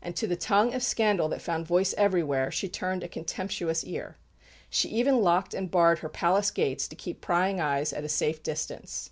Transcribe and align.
And 0.00 0.16
to 0.16 0.26
the 0.26 0.34
tongue 0.34 0.72
of 0.72 0.82
scandal 0.82 1.28
that 1.28 1.42
found 1.42 1.66
voice 1.66 1.92
everywhere, 1.98 2.50
she 2.50 2.70
turned 2.70 3.04
a 3.04 3.06
contemptuous 3.08 3.84
ear. 3.84 4.16
She 4.70 4.88
even 4.88 5.20
locked 5.20 5.52
and 5.52 5.70
barred 5.70 5.98
her 5.98 6.08
palace 6.08 6.50
gates 6.50 6.88
to 6.88 6.96
keep 6.96 7.20
prying 7.20 7.60
eyes 7.60 7.92
at 7.92 8.02
a 8.02 8.08
safe 8.08 8.42
distance. 8.42 9.10